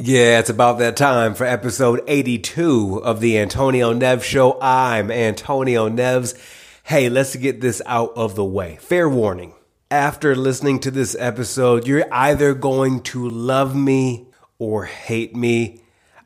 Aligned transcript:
Yeah, 0.00 0.38
it's 0.38 0.48
about 0.48 0.78
that 0.78 0.96
time 0.96 1.34
for 1.34 1.42
episode 1.42 2.04
82 2.06 2.98
of 3.02 3.18
the 3.18 3.36
Antonio 3.36 3.92
Neves 3.92 4.22
Show. 4.22 4.56
I'm 4.60 5.10
Antonio 5.10 5.88
Neves. 5.88 6.38
Hey, 6.84 7.08
let's 7.08 7.34
get 7.34 7.60
this 7.60 7.82
out 7.84 8.12
of 8.14 8.36
the 8.36 8.44
way. 8.44 8.78
Fair 8.80 9.08
warning. 9.08 9.54
After 9.90 10.36
listening 10.36 10.78
to 10.80 10.92
this 10.92 11.16
episode, 11.18 11.88
you're 11.88 12.06
either 12.12 12.54
going 12.54 13.00
to 13.10 13.28
love 13.28 13.74
me 13.74 14.28
or 14.60 14.84
hate 14.84 15.34
me. 15.34 15.80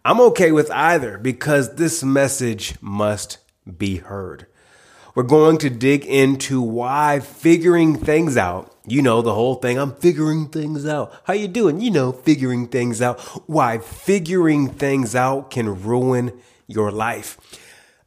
I'm 0.04 0.20
okay 0.20 0.52
with 0.52 0.70
either 0.70 1.16
because 1.16 1.76
this 1.76 2.04
message 2.04 2.74
must 2.82 3.38
be 3.78 3.96
heard. 3.96 4.48
We're 5.14 5.24
going 5.24 5.58
to 5.58 5.68
dig 5.68 6.06
into 6.06 6.62
why 6.62 7.20
figuring 7.20 7.96
things 7.98 8.38
out, 8.38 8.74
you 8.86 9.02
know, 9.02 9.20
the 9.20 9.34
whole 9.34 9.56
thing, 9.56 9.78
I'm 9.78 9.94
figuring 9.94 10.48
things 10.48 10.86
out. 10.86 11.12
How 11.24 11.34
you 11.34 11.48
doing? 11.48 11.82
You 11.82 11.90
know, 11.90 12.12
figuring 12.12 12.68
things 12.68 13.02
out. 13.02 13.20
Why 13.46 13.76
figuring 13.76 14.70
things 14.70 15.14
out 15.14 15.50
can 15.50 15.82
ruin 15.82 16.32
your 16.66 16.90
life. 16.90 17.38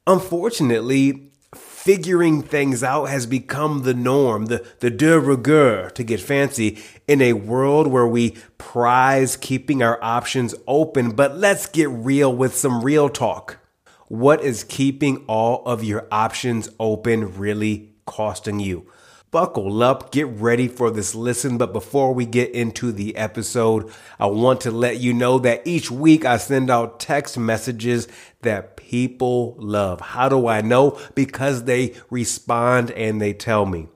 Unfortunately, 0.07 1.31
figuring 1.53 2.41
things 2.41 2.81
out 2.83 3.05
has 3.05 3.27
become 3.27 3.83
the 3.83 3.94
norm, 3.94 4.47
the, 4.47 4.66
the 4.80 4.89
de 4.89 5.19
rigueur, 5.19 5.91
to 5.91 6.03
get 6.03 6.19
fancy, 6.19 6.80
in 7.08 7.22
a 7.22 7.33
world 7.33 7.85
where 7.85 8.08
we 8.08 8.35
prize 8.58 9.38
keeping 9.38 9.83
our 9.83 10.03
options 10.03 10.55
open. 10.66 11.11
But 11.11 11.38
let's 11.38 11.67
get 11.67 11.88
real 11.89 12.35
with 12.35 12.55
some 12.55 12.83
real 12.83 13.09
talk. 13.09 13.59
What 14.08 14.44
is 14.44 14.64
keeping 14.64 15.26
all 15.26 15.66
of 15.66 15.84
your 15.84 16.08
options 16.12 16.70
open 16.80 17.40
really 17.40 17.95
costing 18.05 18.59
you? 18.59 18.91
Buckle 19.31 19.81
up, 19.81 20.12
get 20.12 20.28
ready 20.28 20.68
for 20.68 20.91
this 20.91 21.16
listen. 21.16 21.58
But 21.58 21.73
before 21.73 22.14
we 22.14 22.28
get 22.28 22.52
into 22.52 22.91
the 22.91 23.16
episode, 23.16 23.91
I 24.20 24.28
want 24.28 24.62
to 24.62 24.70
let 24.70 25.00
you 25.00 25.12
know 25.12 25.40
that 25.40 25.66
each 25.66 25.90
week 25.90 26.23
I 26.23 26.38
send 26.38 26.70
out 26.70 27.00
text 27.00 27.36
messages 27.36 28.08
that 28.44 28.78
people 28.78 29.56
love. 29.58 30.02
How 30.02 30.30
do 30.30 30.47
I 30.47 30.62
know? 30.62 31.00
Because 31.16 31.64
they 31.64 31.95
respond 32.12 32.92
and 32.92 33.19
they 33.19 33.34
tell 33.34 33.66
me. 33.66 33.88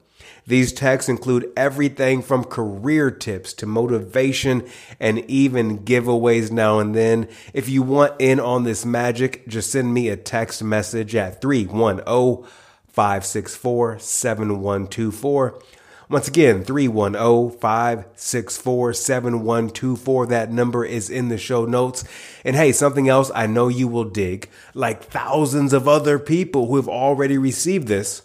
These 0.49 0.73
texts 0.73 1.09
include 1.09 1.53
everything 1.55 2.23
from 2.23 2.43
career 2.43 3.11
tips 3.11 3.53
to 3.53 3.67
motivation 3.67 4.67
and 4.99 5.19
even 5.29 5.85
giveaways 5.85 6.51
now 6.51 6.79
and 6.79 6.95
then. 6.95 7.27
If 7.53 7.69
you 7.69 7.83
want 7.83 8.15
in 8.17 8.39
on 8.39 8.63
this 8.63 8.83
magic, 8.83 9.47
just 9.47 9.71
send 9.71 9.93
me 9.93 10.09
a 10.09 10.17
text 10.17 10.63
message 10.63 11.13
at 11.13 11.39
310 11.39 12.49
564 12.87 13.99
7124. 13.99 15.61
Once 16.09 16.27
again, 16.27 16.63
310 16.63 17.59
564 17.59 18.93
7124. 18.93 20.25
That 20.25 20.51
number 20.51 20.83
is 20.83 21.11
in 21.11 21.29
the 21.29 21.37
show 21.37 21.65
notes. 21.65 22.03
And 22.43 22.55
hey, 22.55 22.71
something 22.71 23.07
else 23.07 23.29
I 23.35 23.45
know 23.45 23.67
you 23.67 23.87
will 23.87 24.05
dig, 24.05 24.49
like 24.73 25.03
thousands 25.03 25.73
of 25.73 25.87
other 25.87 26.17
people 26.17 26.65
who 26.65 26.77
have 26.77 26.89
already 26.89 27.37
received 27.37 27.87
this 27.87 28.23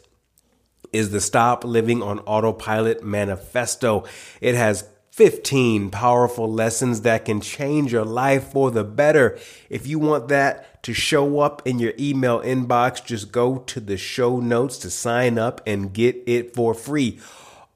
is 0.94 1.10
the 1.10 1.20
Stop 1.20 1.64
Living 1.64 2.02
on 2.02 2.20
Autopilot 2.20 3.02
Manifesto. 3.02 4.04
It 4.40 4.54
has 4.54 4.88
15 5.10 5.90
powerful 5.90 6.50
lessons 6.50 7.02
that 7.02 7.24
can 7.24 7.40
change 7.40 7.92
your 7.92 8.04
life 8.04 8.52
for 8.52 8.70
the 8.70 8.84
better. 8.84 9.38
If 9.68 9.86
you 9.86 9.98
want 9.98 10.28
that 10.28 10.82
to 10.84 10.94
show 10.94 11.40
up 11.40 11.62
in 11.66 11.78
your 11.78 11.92
email 11.98 12.40
inbox, 12.40 13.04
just 13.04 13.32
go 13.32 13.58
to 13.58 13.80
the 13.80 13.96
show 13.96 14.38
notes 14.38 14.78
to 14.78 14.90
sign 14.90 15.38
up 15.38 15.60
and 15.66 15.92
get 15.92 16.16
it 16.26 16.54
for 16.54 16.74
free. 16.74 17.18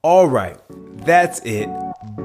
All 0.02 0.28
right, 0.28 0.58
that's 1.04 1.40
it. 1.40 1.68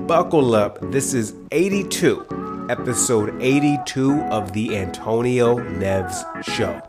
Buckle 0.07 0.53
up. 0.53 0.79
This 0.91 1.15
is 1.15 1.33
82, 1.51 2.67
episode 2.69 3.41
82 3.41 4.21
of 4.21 4.53
the 4.53 4.77
Antonio 4.77 5.57
Neves 5.57 6.43
Show. 6.43 6.81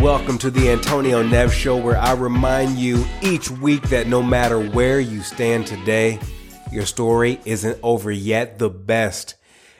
Welcome 0.00 0.38
to 0.38 0.50
the 0.52 0.70
Antonio 0.70 1.24
Neves 1.24 1.50
Show, 1.50 1.76
where 1.76 1.98
I 1.98 2.12
remind 2.12 2.78
you 2.78 3.04
each 3.20 3.50
week 3.50 3.82
that 3.88 4.06
no 4.06 4.22
matter 4.22 4.60
where 4.60 5.00
you 5.00 5.22
stand 5.22 5.66
today, 5.66 6.20
your 6.70 6.86
story 6.86 7.40
isn't 7.44 7.80
over 7.82 8.12
yet. 8.12 8.60
The 8.60 8.70
best 8.70 9.34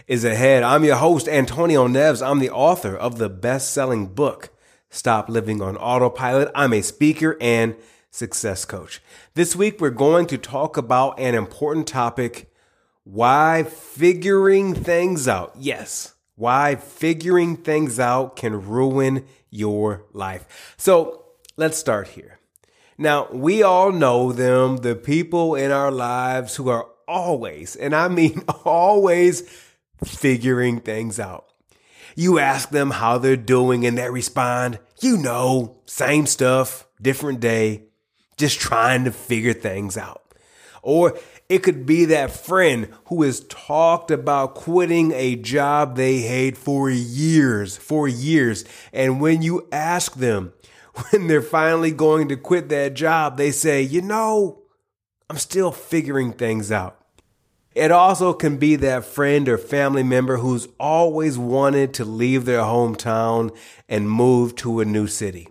is 0.08 0.24
ahead. 0.24 0.64
I'm 0.64 0.82
your 0.82 0.96
host, 0.96 1.28
Antonio 1.28 1.86
Neves. 1.86 2.20
I'm 2.20 2.40
the 2.40 2.50
author 2.50 2.96
of 2.96 3.18
the 3.18 3.28
best 3.28 3.70
selling 3.70 4.08
book, 4.08 4.50
Stop 4.90 5.28
Living 5.28 5.62
on 5.62 5.76
Autopilot. 5.76 6.50
I'm 6.52 6.72
a 6.72 6.82
speaker 6.82 7.36
and 7.40 7.76
success 8.10 8.64
coach. 8.64 9.00
This 9.34 9.54
week, 9.54 9.80
we're 9.80 9.90
going 9.90 10.26
to 10.26 10.36
talk 10.36 10.76
about 10.76 11.20
an 11.20 11.36
important 11.36 11.86
topic 11.86 12.52
why 13.04 13.62
figuring 13.62 14.74
things 14.74 15.28
out. 15.28 15.54
Yes 15.60 16.16
why 16.38 16.76
figuring 16.76 17.56
things 17.56 17.98
out 17.98 18.36
can 18.36 18.66
ruin 18.66 19.24
your 19.50 20.04
life. 20.12 20.74
So 20.78 21.24
let's 21.56 21.76
start 21.76 22.08
here. 22.08 22.38
Now, 22.96 23.28
we 23.32 23.62
all 23.62 23.90
know 23.90 24.32
them, 24.32 24.78
the 24.78 24.94
people 24.94 25.56
in 25.56 25.72
our 25.72 25.90
lives 25.90 26.56
who 26.56 26.68
are 26.68 26.86
always, 27.08 27.74
and 27.74 27.94
I 27.94 28.06
mean 28.06 28.44
always, 28.64 29.42
figuring 30.04 30.80
things 30.80 31.18
out. 31.18 31.46
You 32.14 32.38
ask 32.38 32.70
them 32.70 32.92
how 32.92 33.18
they're 33.18 33.36
doing 33.36 33.84
and 33.84 33.98
they 33.98 34.08
respond, 34.08 34.78
you 35.00 35.16
know, 35.16 35.80
same 35.86 36.26
stuff, 36.26 36.86
different 37.02 37.40
day, 37.40 37.84
just 38.36 38.60
trying 38.60 39.04
to 39.04 39.12
figure 39.12 39.52
things 39.52 39.96
out. 39.96 40.22
Or 40.88 41.18
it 41.50 41.62
could 41.62 41.84
be 41.84 42.06
that 42.06 42.30
friend 42.30 42.88
who 43.08 43.22
has 43.22 43.40
talked 43.40 44.10
about 44.10 44.54
quitting 44.54 45.12
a 45.12 45.36
job 45.36 45.96
they 45.96 46.20
hate 46.20 46.56
for 46.56 46.88
years, 46.88 47.76
for 47.76 48.08
years. 48.08 48.64
And 48.90 49.20
when 49.20 49.42
you 49.42 49.68
ask 49.70 50.14
them 50.14 50.54
when 51.10 51.26
they're 51.26 51.42
finally 51.42 51.90
going 51.90 52.28
to 52.28 52.38
quit 52.38 52.70
that 52.70 52.94
job, 52.94 53.36
they 53.36 53.50
say, 53.50 53.82
you 53.82 54.00
know, 54.00 54.62
I'm 55.28 55.36
still 55.36 55.72
figuring 55.72 56.32
things 56.32 56.72
out. 56.72 56.98
It 57.74 57.90
also 57.90 58.32
can 58.32 58.56
be 58.56 58.76
that 58.76 59.04
friend 59.04 59.46
or 59.46 59.58
family 59.58 60.02
member 60.02 60.38
who's 60.38 60.68
always 60.80 61.36
wanted 61.36 61.92
to 61.94 62.06
leave 62.06 62.46
their 62.46 62.62
hometown 62.62 63.54
and 63.90 64.10
move 64.10 64.56
to 64.56 64.80
a 64.80 64.86
new 64.86 65.06
city. 65.06 65.48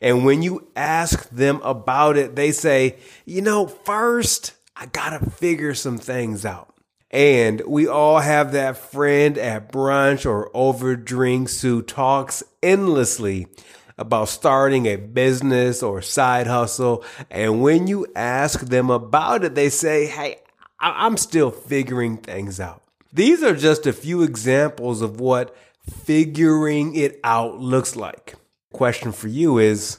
And 0.00 0.24
when 0.24 0.42
you 0.42 0.68
ask 0.74 1.28
them 1.28 1.60
about 1.62 2.16
it, 2.16 2.36
they 2.36 2.52
say, 2.52 2.96
you 3.26 3.42
know, 3.42 3.66
first, 3.66 4.54
I 4.80 4.86
gotta 4.86 5.28
figure 5.30 5.74
some 5.74 5.98
things 5.98 6.44
out. 6.44 6.72
And 7.10 7.62
we 7.66 7.88
all 7.88 8.20
have 8.20 8.52
that 8.52 8.76
friend 8.76 9.36
at 9.36 9.72
brunch 9.72 10.24
or 10.24 10.50
over 10.54 10.94
drinks 10.94 11.62
who 11.62 11.82
talks 11.82 12.44
endlessly 12.62 13.48
about 13.96 14.28
starting 14.28 14.86
a 14.86 14.94
business 14.94 15.82
or 15.82 16.00
side 16.00 16.46
hustle. 16.46 17.04
And 17.28 17.60
when 17.60 17.88
you 17.88 18.06
ask 18.14 18.60
them 18.60 18.88
about 18.88 19.42
it, 19.42 19.56
they 19.56 19.68
say, 19.68 20.06
Hey, 20.06 20.36
I'm 20.78 21.16
still 21.16 21.50
figuring 21.50 22.18
things 22.18 22.60
out. 22.60 22.82
These 23.12 23.42
are 23.42 23.56
just 23.56 23.86
a 23.86 23.92
few 23.92 24.22
examples 24.22 25.02
of 25.02 25.18
what 25.18 25.56
figuring 26.04 26.94
it 26.94 27.18
out 27.24 27.58
looks 27.58 27.96
like. 27.96 28.34
Question 28.72 29.10
for 29.10 29.26
you 29.26 29.58
is, 29.58 29.98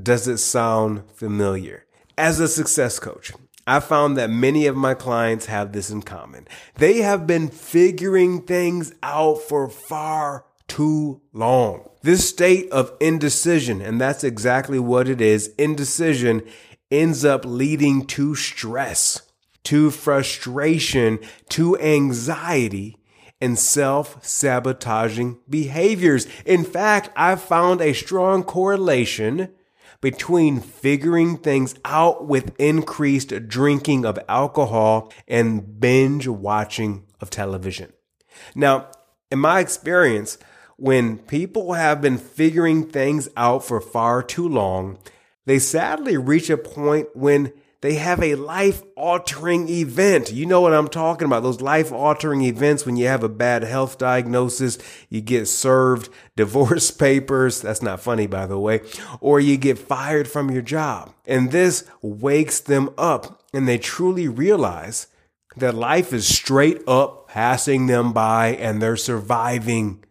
does 0.00 0.28
it 0.28 0.38
sound 0.38 1.02
familiar? 1.14 1.86
As 2.16 2.38
a 2.38 2.46
success 2.46 3.00
coach, 3.00 3.32
I 3.66 3.80
found 3.80 4.16
that 4.16 4.30
many 4.30 4.66
of 4.66 4.76
my 4.76 4.94
clients 4.94 5.46
have 5.46 5.72
this 5.72 5.90
in 5.90 6.02
common. 6.02 6.46
They 6.76 6.98
have 6.98 7.26
been 7.26 7.48
figuring 7.48 8.42
things 8.42 8.94
out 9.02 9.40
for 9.40 9.68
far 9.68 10.44
too 10.68 11.22
long. 11.32 11.88
This 12.02 12.28
state 12.28 12.70
of 12.70 12.92
indecision, 13.00 13.80
and 13.80 14.00
that's 14.00 14.24
exactly 14.24 14.78
what 14.78 15.08
it 15.08 15.20
is, 15.20 15.48
indecision 15.56 16.42
ends 16.90 17.24
up 17.24 17.44
leading 17.44 18.06
to 18.06 18.34
stress, 18.34 19.22
to 19.64 19.90
frustration, 19.90 21.18
to 21.48 21.78
anxiety, 21.78 22.98
and 23.40 23.58
self 23.58 24.24
sabotaging 24.24 25.38
behaviors. 25.48 26.26
In 26.44 26.64
fact, 26.64 27.10
I 27.16 27.36
found 27.36 27.80
a 27.80 27.94
strong 27.94 28.42
correlation 28.42 29.50
between 30.04 30.60
figuring 30.60 31.34
things 31.38 31.74
out 31.82 32.26
with 32.26 32.54
increased 32.60 33.48
drinking 33.48 34.04
of 34.04 34.18
alcohol 34.28 35.10
and 35.26 35.80
binge 35.80 36.28
watching 36.28 37.02
of 37.22 37.30
television. 37.30 37.90
Now, 38.54 38.88
in 39.30 39.38
my 39.38 39.60
experience, 39.60 40.36
when 40.76 41.16
people 41.16 41.72
have 41.72 42.02
been 42.02 42.18
figuring 42.18 42.86
things 42.86 43.30
out 43.34 43.64
for 43.64 43.80
far 43.80 44.22
too 44.22 44.46
long, 44.46 44.98
they 45.46 45.58
sadly 45.58 46.18
reach 46.18 46.50
a 46.50 46.58
point 46.58 47.08
when 47.14 47.54
they 47.84 47.96
have 47.96 48.22
a 48.22 48.34
life 48.34 48.82
altering 48.96 49.68
event. 49.68 50.32
You 50.32 50.46
know 50.46 50.62
what 50.62 50.72
I'm 50.72 50.88
talking 50.88 51.26
about. 51.26 51.42
Those 51.42 51.60
life 51.60 51.92
altering 51.92 52.40
events 52.40 52.86
when 52.86 52.96
you 52.96 53.08
have 53.08 53.22
a 53.22 53.28
bad 53.28 53.62
health 53.62 53.98
diagnosis, 53.98 54.78
you 55.10 55.20
get 55.20 55.48
served 55.48 56.08
divorce 56.34 56.90
papers. 56.90 57.60
That's 57.60 57.82
not 57.82 58.00
funny, 58.00 58.26
by 58.26 58.46
the 58.46 58.58
way, 58.58 58.80
or 59.20 59.38
you 59.38 59.58
get 59.58 59.76
fired 59.76 60.26
from 60.26 60.50
your 60.50 60.62
job. 60.62 61.12
And 61.26 61.50
this 61.50 61.84
wakes 62.00 62.58
them 62.58 62.88
up 62.96 63.42
and 63.52 63.68
they 63.68 63.76
truly 63.76 64.28
realize 64.28 65.08
that 65.54 65.74
life 65.74 66.14
is 66.14 66.26
straight 66.26 66.80
up 66.88 67.28
passing 67.28 67.86
them 67.86 68.14
by 68.14 68.54
and 68.54 68.80
they're 68.80 68.96
surviving 68.96 70.02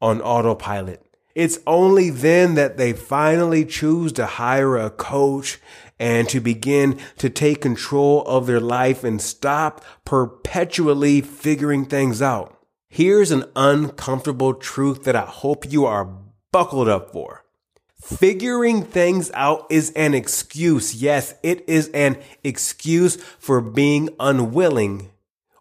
on 0.00 0.22
autopilot. 0.22 1.04
It's 1.36 1.58
only 1.66 2.08
then 2.08 2.54
that 2.54 2.78
they 2.78 2.94
finally 2.94 3.66
choose 3.66 4.10
to 4.14 4.24
hire 4.24 4.78
a 4.78 4.88
coach 4.88 5.58
and 5.98 6.26
to 6.30 6.40
begin 6.40 6.98
to 7.18 7.28
take 7.28 7.60
control 7.60 8.22
of 8.22 8.46
their 8.46 8.58
life 8.58 9.04
and 9.04 9.20
stop 9.20 9.84
perpetually 10.06 11.20
figuring 11.20 11.84
things 11.84 12.22
out. 12.22 12.58
Here's 12.88 13.32
an 13.32 13.44
uncomfortable 13.54 14.54
truth 14.54 15.04
that 15.04 15.14
I 15.14 15.26
hope 15.26 15.70
you 15.70 15.84
are 15.84 16.08
buckled 16.52 16.88
up 16.88 17.12
for. 17.12 17.44
Figuring 18.00 18.82
things 18.82 19.30
out 19.34 19.66
is 19.68 19.90
an 19.90 20.14
excuse. 20.14 20.94
Yes, 20.94 21.34
it 21.42 21.68
is 21.68 21.88
an 21.88 22.16
excuse 22.44 23.16
for 23.38 23.60
being 23.60 24.08
unwilling 24.18 25.10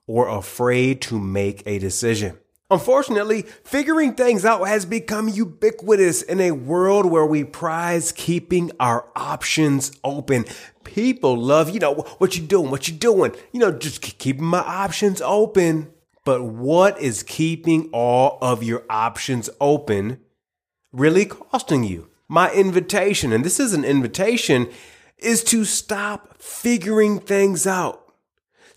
or 0.07 0.30
afraid 0.30 1.01
to 1.01 1.19
make 1.19 1.63
a 1.66 1.80
decision. 1.80 2.38
Unfortunately, 2.71 3.44
figuring 3.63 4.15
things 4.15 4.44
out 4.44 4.67
has 4.67 4.85
become 4.85 5.29
ubiquitous 5.29 6.23
in 6.23 6.41
a 6.41 6.51
world 6.51 7.06
where 7.06 7.25
we 7.25 7.44
prize 7.44 8.12
keeping 8.12 8.71
our 8.79 9.07
options 9.15 9.91
open. 10.03 10.45
People 10.83 11.38
love, 11.38 11.69
you 11.69 11.79
know, 11.79 11.94
what 12.17 12.35
you 12.35 12.41
doing, 12.41 12.71
what 12.71 12.88
you 12.88 12.95
doing, 12.95 13.35
you 13.51 13.59
know, 13.59 13.71
just 13.71 14.01
keeping 14.01 14.45
my 14.45 14.59
options 14.59 15.21
open. 15.21 15.91
But 16.23 16.44
what 16.44 17.00
is 17.00 17.21
keeping 17.21 17.89
all 17.91 18.39
of 18.41 18.63
your 18.63 18.83
options 18.89 19.47
open 19.62 20.19
really 20.91 21.25
costing 21.25 21.83
you? 21.83 22.09
My 22.27 22.51
invitation, 22.51 23.31
and 23.31 23.45
this 23.45 23.59
is 23.59 23.73
an 23.73 23.85
invitation, 23.85 24.69
is 25.19 25.44
to 25.45 25.65
stop 25.65 26.41
figuring 26.41 27.19
things 27.19 27.67
out. 27.67 28.05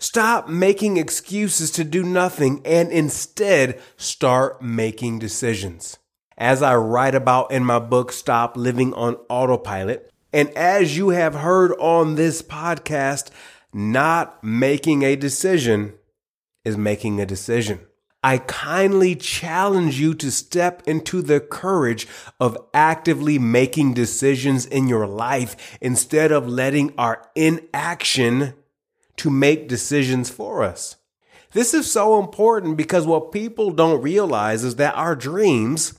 Stop 0.01 0.47
making 0.47 0.95
excuses 0.95 1.69
to 1.71 1.83
do 1.83 2.03
nothing 2.03 2.61
and 2.63 2.89
instead 2.89 3.81
start 3.97 4.61
making 4.61 5.19
decisions. 5.19 5.97
As 6.37 6.63
I 6.63 6.77
write 6.77 7.15
about 7.15 7.51
in 7.51 7.65
my 7.65 7.79
book, 7.79 8.13
Stop 8.13 8.55
Living 8.55 8.93
on 8.93 9.15
Autopilot, 9.27 10.09
and 10.31 10.49
as 10.51 10.95
you 10.95 11.09
have 11.09 11.33
heard 11.33 11.73
on 11.79 12.15
this 12.15 12.41
podcast, 12.41 13.29
not 13.73 14.41
making 14.41 15.03
a 15.03 15.17
decision 15.17 15.95
is 16.63 16.77
making 16.77 17.19
a 17.19 17.25
decision. 17.25 17.81
I 18.23 18.37
kindly 18.37 19.15
challenge 19.15 19.99
you 19.99 20.13
to 20.15 20.31
step 20.31 20.81
into 20.87 21.21
the 21.21 21.41
courage 21.41 22.07
of 22.39 22.57
actively 22.73 23.37
making 23.37 23.95
decisions 23.95 24.65
in 24.65 24.87
your 24.87 25.07
life 25.07 25.77
instead 25.81 26.31
of 26.31 26.47
letting 26.47 26.93
our 26.97 27.29
inaction 27.35 28.53
to 29.19 29.29
make 29.29 29.67
decisions 29.67 30.29
for 30.29 30.63
us. 30.63 30.95
This 31.51 31.73
is 31.73 31.91
so 31.91 32.19
important 32.19 32.77
because 32.77 33.07
what 33.07 33.31
people 33.31 33.71
don't 33.71 34.01
realize 34.01 34.63
is 34.63 34.75
that 34.75 34.95
our 34.95 35.15
dreams, 35.15 35.97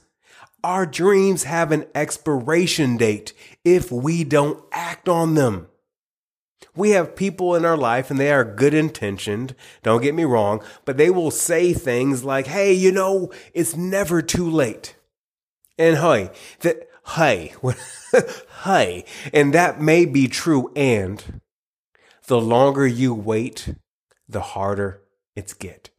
our 0.63 0.87
dreams 0.87 1.45
have 1.45 1.73
an 1.73 1.87
expiration 1.95 2.97
date 2.97 3.33
if 3.65 3.91
we 3.91 4.23
don't 4.23 4.63
act 4.73 5.09
on 5.09 5.35
them. 5.35 5.67
We 6.77 6.91
have 6.91 7.17
people 7.17 7.57
in 7.57 7.65
our 7.65 7.77
life 7.77 8.11
and 8.11 8.21
they 8.21 8.31
are 8.31 8.45
good 8.45 8.75
intentioned. 8.75 9.57
Don't 9.83 10.03
get 10.03 10.15
me 10.15 10.25
wrong, 10.25 10.63
but 10.85 10.97
they 10.97 11.11
will 11.11 11.33
say 11.33 11.73
things 11.73 12.23
like, 12.23 12.47
Hey, 12.47 12.73
you 12.73 12.93
know, 12.93 13.33
it's 13.53 13.77
never 13.77 14.23
too 14.23 14.49
late. 14.49 14.95
And 15.77 15.97
hey, 15.97 16.31
that, 16.61 16.89
hey, 17.17 17.55
hey, 18.65 19.05
and 19.33 19.53
that 19.53 19.81
may 19.81 20.05
be 20.05 20.29
true. 20.29 20.71
And 20.77 21.41
the 22.31 22.41
longer 22.41 22.87
you 22.87 23.13
wait, 23.13 23.75
the 24.29 24.41
harder 24.41 25.03
it's 25.35 25.53
get. 25.53 25.91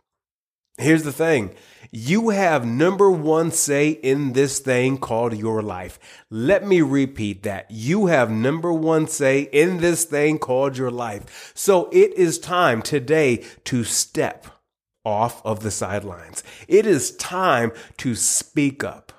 Here's 0.78 1.04
the 1.04 1.12
thing. 1.12 1.54
You 1.92 2.30
have 2.30 2.66
number 2.66 3.12
one 3.12 3.52
say 3.52 3.90
in 3.90 4.32
this 4.32 4.60
thing 4.60 4.98
called 4.98 5.36
your 5.36 5.62
life. 5.62 6.00
Let 6.30 6.66
me 6.66 6.80
repeat 6.82 7.44
that. 7.44 7.70
You 7.70 8.06
have 8.06 8.32
number 8.32 8.72
one 8.72 9.08
say 9.08 9.42
in 9.42 9.80
this 9.80 10.06
thing 10.06 10.40
called 10.40 10.78
your 10.78 10.90
life. 10.90 11.52
So 11.54 11.90
it 11.92 12.14
is 12.14 12.40
time 12.40 12.82
today 12.82 13.44
to 13.66 13.84
step 13.84 14.48
off 15.04 15.46
of 15.46 15.60
the 15.60 15.72
sidelines. 15.72 16.46
It 16.70 16.86
is 16.86 17.14
time 17.18 17.74
to 17.98 18.16
speak 18.16 18.86
up. 18.86 19.12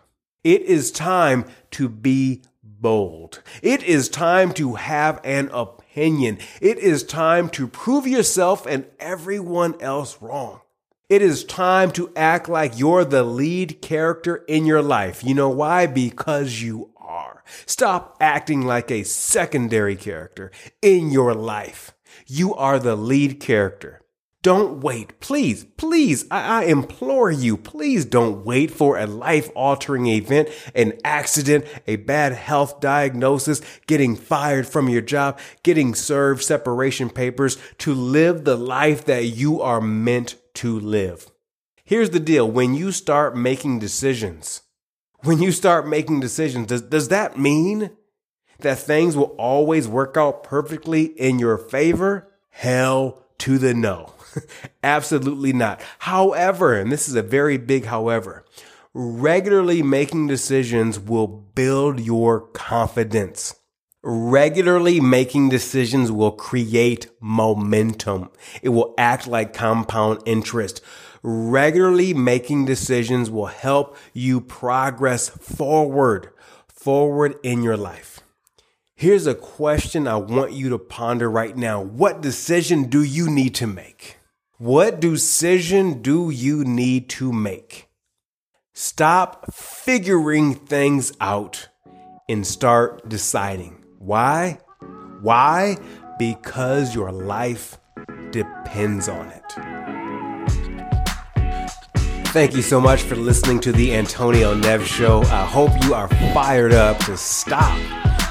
It 0.45 0.63
is 0.63 0.91
time 0.91 1.45
to 1.73 1.91
be 1.91 2.41
bold. 2.63 3.43
It 3.63 3.83
is 3.83 4.09
time 4.09 4.55
to 4.55 4.77
have 4.77 5.21
an 5.25 5.51
opinion. 5.53 5.82
It 5.95 6.79
is 6.79 7.05
time 7.05 7.49
to 7.51 7.67
prove 7.67 8.07
yourself 8.07 8.67
and 8.67 8.87
everyone 8.99 9.81
else 9.81 10.21
wrong. 10.21 10.61
It 11.09 11.21
is 11.21 11.45
time 11.45 11.91
to 11.93 12.11
act 12.17 12.49
like 12.49 12.79
you're 12.79 13.05
the 13.05 13.23
lead 13.23 13.83
character 13.83 14.37
in 14.49 14.65
your 14.65 14.83
life. 14.83 15.23
You 15.23 15.35
know 15.35 15.51
why? 15.51 15.87
Because 15.87 16.63
you 16.63 16.91
are. 16.97 17.45
Stop 17.67 18.17
acting 18.21 18.63
like 18.63 18.91
a 18.91 19.03
secondary 19.03 19.97
character 19.97 20.51
in 20.81 21.11
your 21.11 21.35
life. 21.35 21.93
You 22.27 22.55
are 22.55 22.79
the 22.79 22.97
lead 22.97 23.41
character. 23.41 24.02
Don't 24.43 24.81
wait. 24.81 25.21
Please, 25.21 25.65
please, 25.77 26.25
I, 26.29 26.63
I, 26.63 26.65
implore 26.65 27.31
you, 27.31 27.57
please 27.57 28.05
don't 28.05 28.45
wait 28.45 28.73
for 28.73 28.99
a 28.99 29.07
life 29.07 29.49
altering 29.55 30.07
event, 30.09 30.49
an 30.75 30.95
accident, 31.05 31.65
a 31.87 31.95
bad 31.97 32.33
health 32.33 32.81
diagnosis, 32.81 33.61
getting 33.87 34.17
fired 34.17 34.67
from 34.67 34.89
your 34.89 35.01
job, 35.01 35.39
getting 35.63 35.95
served 35.95 36.43
separation 36.43 37.09
papers 37.09 37.57
to 37.79 37.95
live 37.95 38.43
the 38.43 38.57
life 38.57 39.05
that 39.05 39.27
you 39.27 39.63
are 39.63 39.81
meant 39.81 40.35
to 40.55 40.79
live. 40.79 41.31
Here's 41.85 42.11
the 42.11 42.21
deal 42.21 42.51
when 42.51 42.75
you 42.75 42.91
start 42.91 43.37
making 43.37 43.79
decisions, 43.79 44.63
when 45.21 45.41
you 45.41 45.53
start 45.53 45.87
making 45.87 46.19
decisions, 46.19 46.67
does, 46.67 46.83
does 46.83 47.09
that 47.09 47.39
mean 47.39 47.91
that 48.59 48.79
things 48.79 49.17
will 49.17 49.37
always 49.39 49.87
work 49.87 50.17
out 50.17 50.43
perfectly 50.43 51.05
in 51.05 51.39
your 51.39 51.59
favor? 51.59 52.29
Hell 52.51 53.25
to 53.39 53.59
the 53.59 53.73
no. 53.73 54.15
Absolutely 54.83 55.53
not. 55.53 55.83
However, 56.01 56.79
and 56.79 56.91
this 56.91 57.09
is 57.09 57.15
a 57.15 57.23
very 57.23 57.57
big 57.57 57.87
however, 57.87 58.45
regularly 58.95 59.83
making 59.83 60.27
decisions 60.27 60.99
will 60.99 61.27
build 61.27 62.01
your 62.01 62.41
confidence. 62.41 63.55
Regularly 64.05 65.01
making 65.01 65.49
decisions 65.49 66.11
will 66.11 66.33
create 66.33 67.07
momentum. 67.21 68.31
It 68.61 68.71
will 68.71 68.95
act 68.99 69.29
like 69.29 69.55
compound 69.55 70.23
interest. 70.27 70.81
Regularly 71.23 72.13
making 72.13 72.65
decisions 72.65 73.31
will 73.31 73.47
help 73.47 73.97
you 74.13 74.41
progress 74.41 75.29
forward, 75.29 76.31
forward 76.67 77.37
in 77.45 77.63
your 77.63 77.77
life. 77.77 78.19
Here's 78.97 79.27
a 79.27 79.37
question 79.37 80.09
I 80.09 80.17
want 80.17 80.53
you 80.53 80.69
to 80.71 80.79
ponder 80.79 81.31
right 81.31 81.57
now. 81.57 81.81
What 81.81 82.21
decision 82.21 82.85
do 82.85 83.03
you 83.03 83.31
need 83.31 83.55
to 83.57 83.67
make? 83.69 84.19
What 84.59 85.01
decision 85.01 86.03
do 86.03 86.31
you 86.31 86.63
need 86.63 87.09
to 87.11 87.33
make? 87.33 87.89
Stop 88.75 89.53
figuring 89.53 90.55
things 90.55 91.13
out 91.21 91.69
and 92.29 92.47
start 92.47 93.09
deciding. 93.09 93.83
Why? 93.99 94.59
Why? 95.21 95.79
Because 96.19 96.95
your 96.95 97.11
life 97.11 97.79
depends 98.31 99.09
on 99.09 99.29
it. 99.29 99.43
Thank 102.29 102.55
you 102.55 102.63
so 102.63 102.81
much 102.81 103.03
for 103.03 103.17
listening 103.17 103.59
to 103.61 103.73
the 103.73 103.95
Antonio 103.95 104.55
Neves 104.55 104.87
Show. 104.87 105.23
I 105.23 105.45
hope 105.45 105.71
you 105.85 105.95
are 105.95 106.09
fired 106.33 106.73
up 106.73 106.99
to 107.07 107.17
stop, 107.17 107.77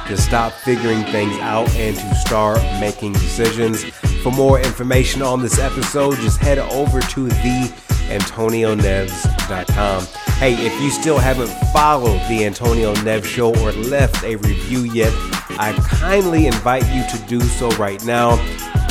to 0.07 0.15
stop 0.15 0.53
figuring 0.53 1.03
things 1.05 1.35
out 1.39 1.69
and 1.75 1.95
to 1.95 2.15
start 2.15 2.59
making 2.79 3.13
decisions. 3.13 3.83
For 4.21 4.31
more 4.31 4.59
information 4.59 5.21
on 5.23 5.41
this 5.41 5.57
episode, 5.57 6.17
just 6.17 6.37
head 6.37 6.59
over 6.59 7.01
to 7.01 7.27
theantonioneves.com. 7.27 10.05
Hey, 10.37 10.53
if 10.63 10.79
you 10.79 10.91
still 10.91 11.17
haven't 11.17 11.49
followed 11.73 12.19
the 12.29 12.45
Antonio 12.45 12.93
Neves 12.95 13.25
Show 13.25 13.49
or 13.63 13.71
left 13.71 14.23
a 14.23 14.35
review 14.35 14.83
yet, 14.83 15.11
I 15.57 15.73
kindly 15.87 16.45
invite 16.45 16.85
you 16.93 17.03
to 17.09 17.17
do 17.27 17.41
so 17.41 17.71
right 17.77 18.05
now. 18.05 18.37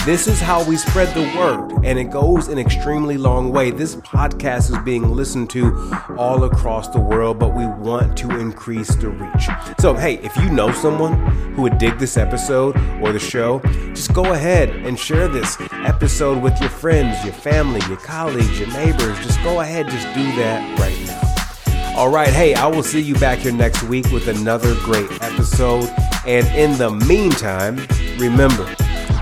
This 0.07 0.27
is 0.27 0.41
how 0.41 0.65
we 0.65 0.79
spread 0.79 1.15
the 1.15 1.31
word, 1.39 1.85
and 1.85 1.99
it 1.99 2.05
goes 2.05 2.49
an 2.49 2.59
extremely 2.59 3.19
long 3.19 3.53
way. 3.53 3.71
This 3.71 3.97
podcast 3.97 4.71
is 4.71 4.79
being 4.79 5.11
listened 5.11 5.51
to 5.51 5.95
all 6.17 6.45
across 6.45 6.89
the 6.89 6.99
world, 6.99 7.39
but 7.39 7.55
we 7.55 7.67
want 7.67 8.17
to 8.19 8.31
increase 8.31 8.95
the 8.95 9.11
reach. 9.11 9.49
So, 9.79 9.93
hey, 9.93 10.15
if 10.23 10.35
you 10.39 10.51
know 10.51 10.73
someone 10.73 11.27
who 11.53 11.61
would 11.63 11.77
dig 11.77 11.99
this 11.99 12.17
episode 12.17 12.79
or 13.03 13.13
the 13.13 13.19
show, 13.19 13.61
just 13.93 14.15
go 14.15 14.33
ahead 14.33 14.71
and 14.71 14.99
share 14.99 15.29
this 15.29 15.59
episode 15.71 16.43
with 16.43 16.59
your 16.63 16.71
friends, 16.71 17.23
your 17.23 17.35
family, 17.35 17.83
your 17.87 17.99
colleagues, 17.99 18.59
your 18.59 18.73
neighbors. 18.73 19.19
Just 19.19 19.43
go 19.43 19.61
ahead, 19.61 19.87
just 19.87 20.07
do 20.15 20.25
that 20.37 20.79
right 20.81 20.99
now. 21.07 21.99
All 21.99 22.09
right, 22.09 22.31
hey, 22.31 22.55
I 22.55 22.67
will 22.69 22.83
see 22.83 23.03
you 23.03 23.17
back 23.17 23.41
here 23.41 23.53
next 23.53 23.83
week 23.83 24.11
with 24.13 24.29
another 24.29 24.75
great 24.77 25.11
episode. 25.21 25.91
And 26.27 26.47
in 26.57 26.79
the 26.79 26.91
meantime, 26.91 27.87
remember, 28.19 28.75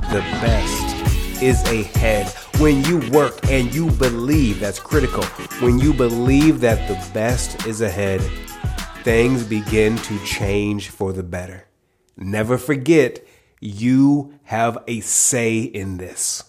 the 0.08 0.20
best 0.40 1.42
is 1.42 1.62
ahead. 1.64 2.28
When 2.58 2.82
you 2.84 2.98
work 3.10 3.38
and 3.50 3.72
you 3.74 3.90
believe, 3.90 4.58
that's 4.60 4.80
critical. 4.80 5.22
When 5.60 5.78
you 5.78 5.92
believe 5.92 6.60
that 6.60 6.88
the 6.88 6.94
best 7.12 7.66
is 7.66 7.82
ahead, 7.82 8.22
things 9.04 9.44
begin 9.44 9.96
to 9.98 10.18
change 10.24 10.88
for 10.88 11.12
the 11.12 11.22
better. 11.22 11.66
Never 12.16 12.56
forget, 12.56 13.22
you 13.60 14.38
have 14.44 14.78
a 14.88 15.00
say 15.00 15.58
in 15.60 15.98
this. 15.98 16.47